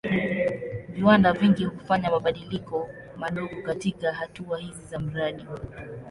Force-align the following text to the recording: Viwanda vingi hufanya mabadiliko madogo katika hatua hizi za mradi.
Viwanda 0.89 1.33
vingi 1.33 1.65
hufanya 1.65 2.11
mabadiliko 2.11 2.89
madogo 3.17 3.61
katika 3.65 4.13
hatua 4.13 4.59
hizi 4.59 4.81
za 4.89 4.99
mradi. 4.99 5.45